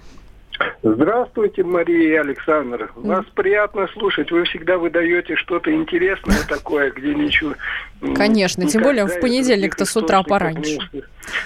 [0.83, 2.91] Здравствуйте, Мария и Александр.
[2.95, 4.31] Вас приятно слушать.
[4.31, 7.53] Вы всегда выдаете что-то интересное такое, где ничего...
[8.15, 10.79] Конечно, тем более в понедельник-то с утра пораньше.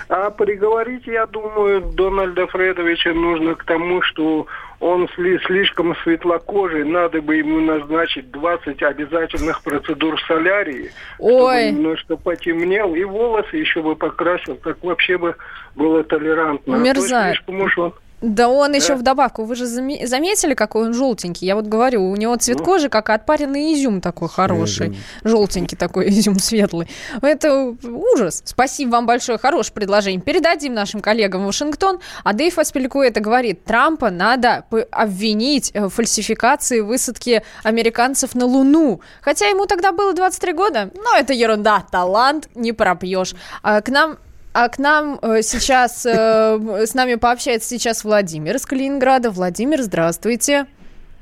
[0.08, 4.48] А приговорить, я думаю, Дональда Фредовича нужно к тому, что
[4.80, 11.32] он слишком светлокожий, надо бы ему назначить 20 обязательных процедур солярии, Ой.
[11.32, 15.36] чтобы немножко потемнел, и волосы еще бы покрасил, так вообще бы
[15.76, 16.76] было толерантно.
[16.76, 17.12] Мерзавец.
[17.12, 17.94] А слишком уж он
[18.26, 18.78] да он да.
[18.78, 19.44] еще в добавку.
[19.44, 21.46] Вы же заметили, какой он желтенький?
[21.46, 22.66] Я вот говорю, у него цвет ну.
[22.66, 24.88] кожи, как отпаренный изюм такой хороший.
[24.88, 24.98] Изюм.
[25.24, 26.88] Желтенький такой изюм светлый.
[27.22, 28.42] Это ужас.
[28.46, 29.38] Спасибо вам большое.
[29.38, 30.22] Хорошее предложение.
[30.22, 32.00] Передадим нашим коллегам в Вашингтон.
[32.24, 39.02] А Дэйв это говорит, Трампа надо обвинить в фальсификации высадки американцев на Луну.
[39.22, 40.90] Хотя ему тогда было 23 года.
[40.96, 41.86] Но это ерунда.
[41.92, 43.36] Талант не пропьешь.
[43.62, 44.18] А к нам
[44.56, 49.30] а к нам э, сейчас, э, с нами пообщается сейчас Владимир из Калининграда.
[49.30, 50.66] Владимир, здравствуйте.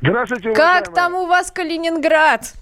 [0.01, 2.53] Здравствуйте, Как там у вас Калининград?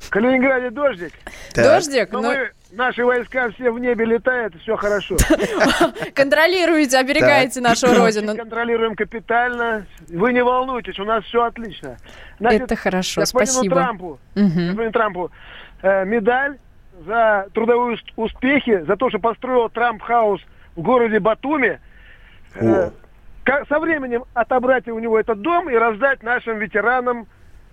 [0.00, 1.12] В Калининграде дождик.
[1.54, 1.64] Так.
[1.64, 2.10] Дождик?
[2.10, 5.16] Но, ну, мы, наши войска все в небе летают, все хорошо.
[6.14, 8.36] Контролируете, оберегаете нашу родину.
[8.36, 9.86] Контролируем капитально.
[10.08, 11.96] Вы не волнуйтесь, у нас все отлично.
[12.40, 13.76] Это хорошо, спасибо.
[13.76, 15.30] Трампу, господину Трампу
[15.82, 16.58] э, медаль
[17.06, 20.40] за трудовые успехи, за то, что построил Трамп хаус
[20.76, 21.80] в городе Батуми.
[22.54, 22.90] Э,
[23.68, 27.26] со временем отобрать у него этот дом и раздать нашим ветеранам.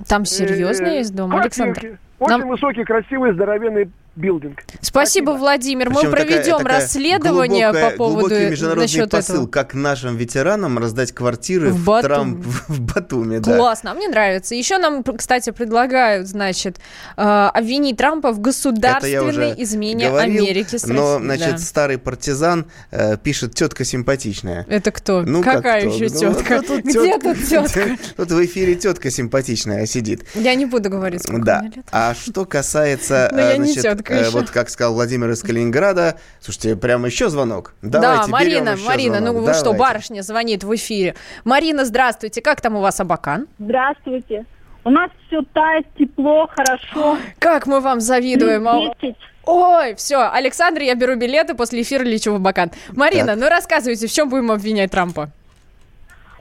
[0.08, 1.98] Там серьезно э, есть дом, Александр?
[2.20, 2.50] Очень Нам...
[2.50, 4.63] высокий, красивый, здоровенный билдинг.
[4.82, 4.91] Спасибо,
[5.25, 5.32] Спасибо.
[5.32, 5.89] Владимир.
[5.89, 9.47] Причем Мы проведем такая, расследование глубокая, по поводу международный насчет посыл, этого.
[9.47, 12.10] как нашим ветеранам раздать квартиры в, в, Батум.
[12.10, 13.39] Трамп, в Батуме.
[13.39, 13.58] Да.
[13.58, 14.56] Классно, а мне нравится.
[14.56, 16.80] Еще нам, кстати, предлагают, значит,
[17.17, 21.58] э, обвинить Трампа в государственной измене говорил, Америки с Но, значит, да.
[21.58, 24.65] старый партизан э, пишет тетка симпатичная.
[24.69, 25.23] Это кто?
[25.23, 26.19] Ну, Какая как еще кто?
[26.19, 26.56] тетка?
[26.56, 27.97] Ну, тут Где тут тетка?
[28.15, 30.25] Тут в эфире тетка симпатичная сидит.
[30.36, 31.60] Я не буду говорить, сколько да.
[31.62, 31.86] мне лет.
[31.91, 37.30] А что касается, э, значит, э, вот как сказал Владимир из Калининграда, слушайте, прямо еще
[37.30, 37.74] звонок.
[37.82, 39.36] Давайте, да, Марина, Марина, звонок.
[39.36, 39.60] ну Давайте.
[39.60, 41.15] что, барышня звонит в эфире.
[41.44, 43.48] Марина, здравствуйте, как там у вас Абакан?
[43.60, 44.46] Здравствуйте.
[44.84, 47.18] У нас все тает, тепло, хорошо.
[47.39, 48.63] Как мы вам завидуем.
[49.02, 49.15] 10.
[49.46, 52.72] Ой, все, Александр, я беру билеты, после эфира лечу в Абакан.
[52.91, 53.38] Марина, так.
[53.38, 55.32] ну рассказывайте, в чем будем обвинять Трампа?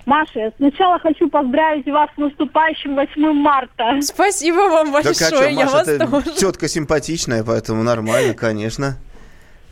[0.06, 4.00] Маша, я сначала хочу поздравить вас с наступающим 8 марта.
[4.02, 6.36] Спасибо вам большое, так, а что, я вас тоже.
[6.38, 8.98] Тетка симпатичная, поэтому нормально, конечно.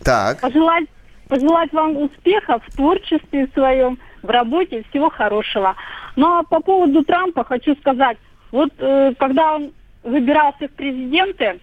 [0.03, 0.41] Так.
[0.41, 0.85] Пожелать,
[1.29, 5.77] пожелать вам успехов в творчестве своем, в работе, всего хорошего.
[6.17, 8.17] Ну а по поводу Трампа хочу сказать,
[8.51, 11.61] вот э, когда он выбирался в президенты,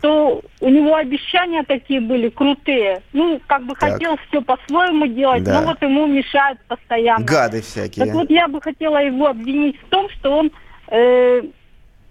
[0.00, 3.02] то у него обещания такие были крутые.
[3.12, 3.92] Ну, как бы так.
[3.92, 5.60] хотел все по-своему делать, да.
[5.60, 7.24] но вот ему мешают постоянно.
[7.24, 8.06] Гады всякие.
[8.06, 10.50] Так вот я бы хотела его обвинить в том, что он
[10.88, 11.42] э,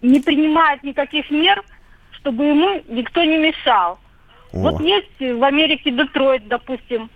[0.01, 1.63] не принимает никаких мер,
[2.11, 3.97] чтобы ему никто не мешал.
[4.51, 4.59] О.
[4.59, 7.09] Вот есть в Америке Детройт, допустим,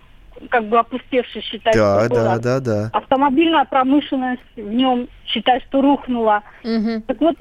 [0.50, 2.40] как бы опустевший, считается, да, город.
[2.42, 2.90] Да, да, да.
[2.92, 6.42] Автомобильная промышленность в нем, считай, что рухнула.
[6.64, 7.02] Угу.
[7.06, 7.36] Так вот,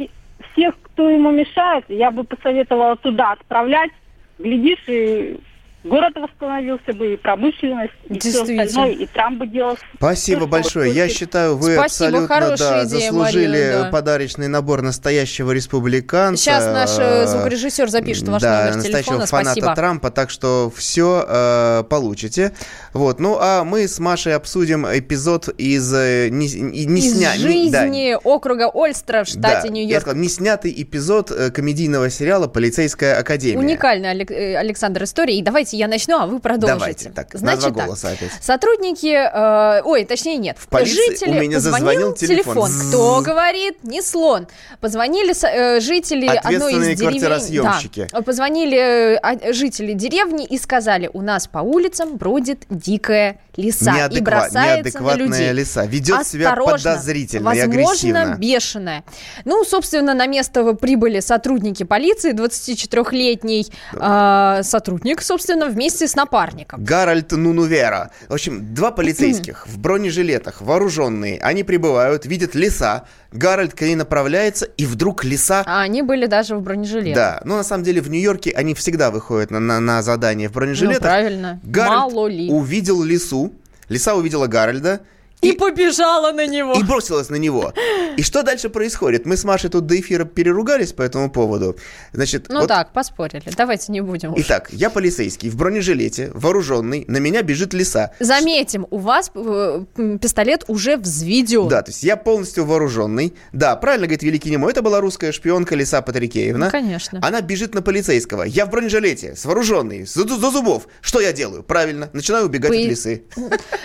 [0.51, 3.91] всех, кто ему мешает, я бы посоветовала туда отправлять.
[4.39, 5.39] Глядишь, и
[5.83, 8.63] город восстановился бы, и промышленность, и все Действительно.
[8.63, 9.77] остальное, и Трамп бы делал...
[9.97, 10.93] Спасибо что большое.
[10.93, 11.83] Я считаю, вы Спасибо,
[12.19, 13.89] абсолютно да, идея, заслужили Марина, да.
[13.89, 16.43] подарочный набор настоящего республиканца.
[16.43, 19.25] Сейчас наш э, Э, звукорежиссер запишет ваш да, номер настоящего телефона.
[19.27, 19.75] фаната Спасибо.
[19.75, 22.53] Трампа, так что все получите.
[22.93, 27.69] Вот, ну а мы с Машей обсудим эпизод из э, не, не- Из сня- не-
[27.71, 30.01] да, жизни округа Ольстра в штате да, Я Нью-Йорк.
[30.01, 33.57] сказал, не снятый эпизод э, комедийного сериала «Полицейская академия».
[33.59, 35.37] Уникальная, Алек- э, Александр, история.
[35.37, 36.79] И давайте я начну, а вы продолжите.
[36.79, 37.85] Давайте, так, на Значит два так.
[37.85, 38.31] голоса опять.
[38.41, 42.69] Сотрудники, э, ой, точнее нет, в полиции жители у меня зазвонил телефон.
[42.89, 43.25] Кто Ззз.
[43.25, 43.83] говорит?
[43.83, 44.47] Не слон.
[44.79, 48.07] Позвонили э, жители одной из деревень.
[48.11, 53.91] Да, позвонили э, а- жители деревни и сказали, у нас по улицам бродит дикая лиса
[53.91, 55.51] и Неадеква- бросается на людей.
[55.51, 55.85] лиса.
[55.85, 58.35] Ведет себя Осторожно, подозрительно и возможно, агрессивно.
[58.37, 59.03] бешеная.
[59.45, 66.83] Ну, собственно, на место прибыли сотрудники полиции, 24-летний а, сотрудник, собственно, вместе с напарником.
[66.83, 68.11] Гарольд Нунувера.
[68.27, 71.39] В общем, два полицейских в бронежилетах, вооруженные.
[71.39, 73.05] Они прибывают, видят лису.
[73.31, 75.63] Гарольд к ней направляется, и вдруг лиса...
[75.65, 77.15] А они были даже в бронежилетах.
[77.15, 80.53] Да, ну на самом деле в Нью-Йорке они всегда выходят на, на, на задание в
[80.53, 81.01] бронежилетах.
[81.01, 81.59] Ну, правильно.
[81.63, 82.49] Гарольд Мало ли.
[82.49, 83.53] увидел лису,
[83.89, 85.01] лиса увидела Гарольда,
[85.43, 86.73] И побежала на него.
[86.73, 87.73] и бросилась на него.
[88.17, 89.25] И что дальше происходит?
[89.25, 91.75] Мы с Машей тут до эфира переругались по этому поводу.
[92.13, 93.43] Значит, Ну вот так, поспорили.
[93.57, 94.39] Давайте не будем уж.
[94.41, 98.11] Итак, я полицейский, в бронежилете, вооруженный, на меня бежит лиса.
[98.19, 99.85] Заметим, у вас э,
[100.21, 101.67] пистолет уже взведен.
[101.67, 103.33] Да, то есть я полностью вооруженный.
[103.51, 106.65] Да, правильно говорит Великий Немо, это была русская шпионка Лиса Патрикеевна.
[106.67, 107.19] Ну, конечно.
[107.21, 108.43] Она бежит на полицейского.
[108.43, 110.87] Я в бронежилете, с вооруженный, с- до зубов.
[111.01, 111.63] Что я делаю?
[111.63, 113.23] Правильно, начинаю убегать По- от лисы.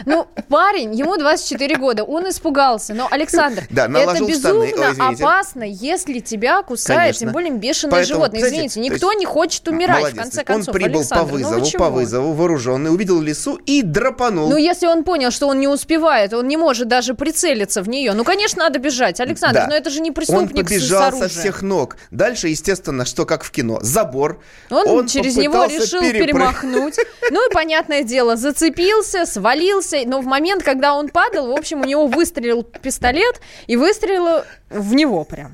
[0.06, 2.94] Ну, парень, ему 24 года, он испугался.
[2.94, 4.26] Но, Александр, Да, это штаны.
[4.28, 5.24] безумно Ой, извините.
[5.24, 7.18] опасно, если тебя кусает, Конечно.
[7.26, 8.40] тем более бешеное Поэтому, животное.
[8.40, 10.16] знаете, Извините, то никто есть- не хочет умирать, Молодец.
[10.16, 11.24] в конце Он концов, прибыл по Александр.
[11.32, 14.48] Ну, вызову, вы по вызову, вооруженный, увидел лису и драпанул.
[14.48, 18.12] Ну, если он понял, что он не успевает, он не может даже прицелиться в нее.
[18.14, 19.20] Ну, конечно, надо бежать.
[19.20, 19.66] Александр, Да.
[19.68, 21.96] но это же не Он преступник с побежал со всех ног.
[22.10, 23.78] Дальше, естественно, что как в кино.
[23.82, 24.40] Забор.
[24.70, 26.96] Он, через него решил перепрыг- перемахнуть.
[27.30, 29.98] Ну и, понятное дело, зацепился, свалился.
[30.06, 34.94] Но в момент, когда он падал, в общем, у него выстрелил пистолет и выстрелил в
[34.94, 35.52] него прям.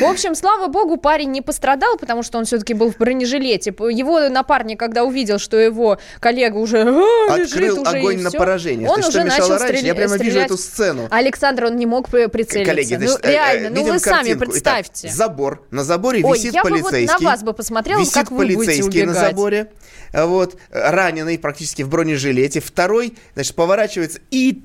[0.00, 3.70] В общем, слава богу, парень не пострадал, потому что он все-таки был в бронежилете.
[3.70, 8.38] Его напарник, когда увидел, что его коллега уже а, лежит Открыл уже огонь на всё,
[8.38, 8.88] поражение.
[8.88, 10.46] он Ты что уже начал стрель- Я прямо вижу стрелять.
[10.46, 11.08] эту сцену.
[11.10, 12.70] Александр, он не мог при- прицелиться.
[12.72, 15.06] Коллеги, значит, ну, э, э, реально, ну вы сами представьте.
[15.08, 15.66] Итак, забор.
[15.70, 17.24] На заборе Ой, висит я бы вот полицейский.
[17.24, 19.30] на вас бы посмотрела, висит как вы будете полицейский на убегать.
[19.30, 19.70] заборе.
[20.12, 22.60] А Вот, э, раненый практически в бронежилете.
[22.60, 24.60] Второй, значит, поворачивается и...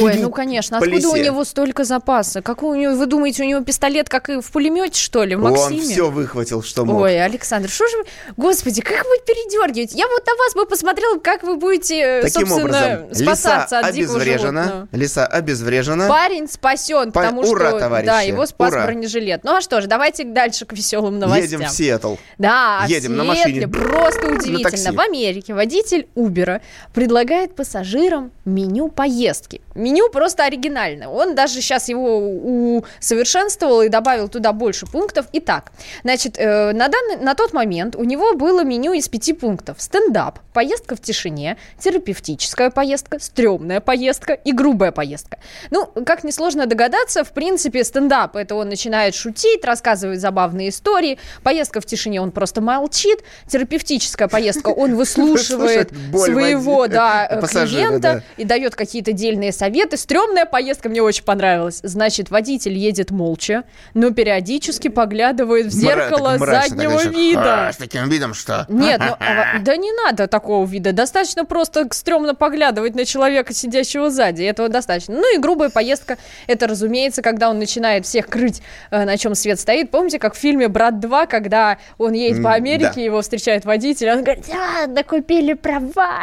[0.00, 2.42] Ой, ну конечно, откуда у него столько запаса?
[2.42, 3.77] Какой у него, вы думаете, у него пистолет,
[4.08, 5.80] как и в пулемете, что ли, в Он Максиме?
[5.82, 7.00] все выхватил, что мог.
[7.02, 8.04] Ой, Александр, что же вы...
[8.36, 9.96] Господи, как вы передергиваете?
[9.96, 13.78] Я вот на вас бы посмотрела, как вы будете, э, Таким собственно, образом, лиса спасаться
[13.80, 14.88] от дикого животного.
[14.92, 16.08] Лиса обезврежена.
[16.08, 18.84] Парень спасен, Па- потому Ура, что товарищи, да, его спас ура.
[18.86, 19.44] бронежилет.
[19.44, 21.60] Ну а что ж, давайте дальше к веселым новостям.
[21.60, 22.14] Едем в Сиэтл.
[22.38, 23.68] Да, в Едем на Сиэтле машине.
[23.68, 24.92] просто На удивительно.
[24.92, 26.60] В Америке водитель Убера
[26.94, 29.60] предлагает пассажирам меню поездки.
[29.74, 31.08] Меню просто оригинальное.
[31.08, 35.26] Он даже сейчас его усовершенствовал и добавил туда больше пунктов.
[35.32, 39.76] Итак, значит, э, на, данный, на тот момент у него было меню из пяти пунктов.
[39.80, 45.38] Стендап, поездка в тишине, терапевтическая поездка, стрёмная поездка и грубая поездка.
[45.70, 51.18] Ну, как несложно догадаться, в принципе, стендап это он начинает шутить, рассказывает забавные истории.
[51.42, 53.20] Поездка в тишине он просто молчит.
[53.46, 59.96] Терапевтическая поездка он выслушивает своего да, э, клиента и дает какие-то дельные советы.
[59.96, 61.80] Стрёмная поездка мне очень понравилась.
[61.82, 63.47] Значит, водитель едет молча,
[63.94, 67.68] но периодически поглядывает в Мра- зеркало мрачно, заднего так, вида.
[67.68, 68.66] «А, С таким видом, что?
[68.68, 70.92] Нет, ну, а да не надо такого вида.
[70.92, 74.42] Достаточно просто стрёмно поглядывать на человека, сидящего сзади.
[74.42, 75.14] Этого достаточно.
[75.16, 79.58] Ну и грубая поездка, это, разумеется, когда он начинает всех крыть, э, на чем свет
[79.60, 79.90] стоит.
[79.90, 83.00] Помните, как в фильме «Брат 2», когда он едет по Америке, да.
[83.00, 86.22] его встречает водитель, он говорит, а, накупили права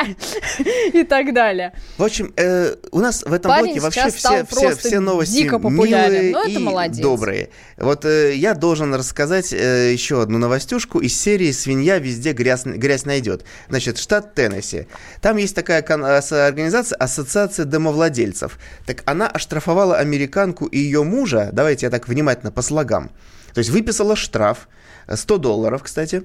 [0.93, 1.73] и так далее.
[1.97, 5.43] В общем, э, у нас в этом Парень блоке вообще все, все, просто все новости
[5.43, 6.13] дико популярен.
[6.13, 7.03] милые Ну, это и молодец.
[7.15, 7.49] Добрые.
[7.77, 13.05] Вот э, я должен рассказать э, еще одну новостюшку из серии «Свинья везде грязь, грязь
[13.05, 13.45] найдет».
[13.69, 14.87] Значит, штат Теннесси.
[15.21, 18.57] Там есть такая организация Ассоциация домовладельцев.
[18.85, 23.09] Так она оштрафовала американку и ее мужа, давайте я так внимательно по слогам,
[23.53, 24.67] то есть выписала штраф,
[25.07, 26.23] э, 100 долларов, кстати,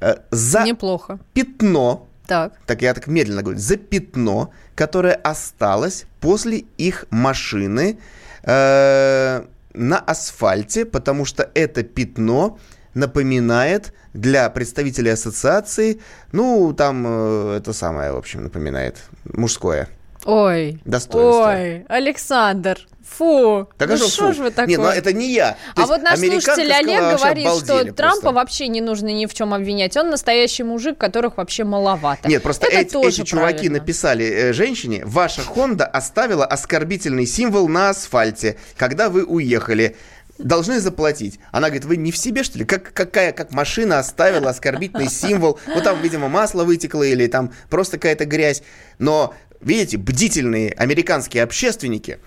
[0.00, 1.18] э, за Неплохо.
[1.32, 2.52] пятно, Так.
[2.66, 7.98] так я так медленно говорю, за пятно, которое осталось после их машины
[8.44, 9.42] э,
[9.78, 12.58] на асфальте, потому что это пятно
[12.94, 16.00] напоминает для представителей ассоциации,
[16.32, 19.88] ну, там э, это самое, в общем, напоминает мужское.
[20.24, 21.48] Ой, Достоинство.
[21.48, 22.78] ой, Александр,
[23.08, 24.66] фу, Так ну а что что ж вы такое?
[24.66, 25.56] Не, ну это не я.
[25.74, 28.32] То А вот наш слушатель Олег говорит, что Трампа просто.
[28.32, 29.96] вообще не нужно ни в чем обвинять.
[29.96, 32.28] Он настоящий мужик, которых вообще маловато.
[32.28, 33.78] Нет, просто Это эти, тоже эти чуваки правильно.
[33.78, 39.96] написали э, женщине, ваша Honda оставила оскорбительный символ на асфальте, когда вы уехали.
[40.38, 41.40] Должны заплатить.
[41.50, 42.64] Она говорит, вы не в себе, что ли?
[42.64, 45.58] Как, какая, как машина оставила оскорбительный символ?
[45.66, 48.62] Ну, там, видимо, масло вытекло или там просто какая-то грязь.
[49.00, 52.20] Но, видите, бдительные американские общественники,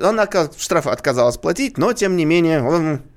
[0.00, 2.60] она штраф отказалась платить, но, тем не менее,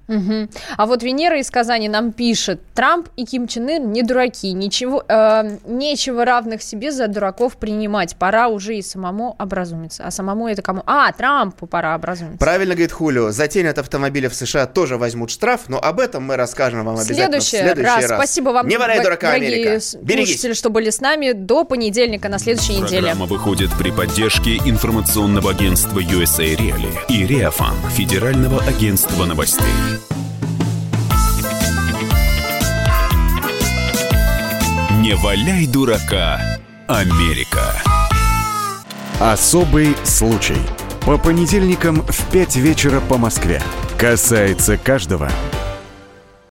[0.07, 0.49] Мгм.
[0.77, 5.03] А вот Венера из Казани нам пишет, Трамп и Ким Чен Ын не дураки, ничего,
[5.07, 10.03] э, нечего равных себе за дураков принимать, пора уже и самому образумиться.
[10.05, 10.83] А самому это кому?
[10.85, 12.37] А, Трампу пора образумиться.
[12.37, 16.23] Правильно говорит Хулио, за тень от автомобиля в США тоже возьмут штраф, но об этом
[16.23, 18.19] мы расскажем вам обязательно Следующий, в следующий раз.
[18.19, 20.27] Спасибо вам, Не валяй дурака, дорогие Берегись.
[20.27, 23.07] слушатели, что были с нами до понедельника на следующей неделе.
[23.07, 29.65] Программа выходит при поддержке информационного агентства USA Reali и Реафан, Федерального агентства новостей.
[35.07, 36.37] Не валяй дурака,
[36.85, 37.81] Америка.
[39.21, 40.57] Особый случай.
[41.05, 43.61] По понедельникам в 5 вечера по Москве.
[43.97, 45.31] Касается каждого.